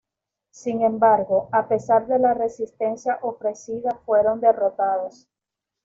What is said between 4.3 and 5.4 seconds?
derrotados.